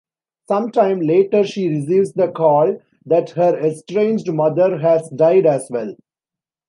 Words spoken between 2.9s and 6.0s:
that her estranged mother has died as well.